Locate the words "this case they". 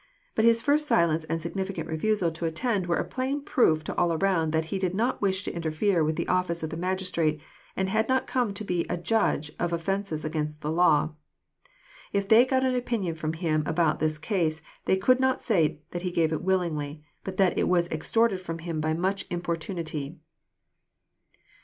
13.99-14.97